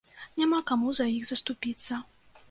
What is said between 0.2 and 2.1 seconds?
Няма каму за іх заступіцца.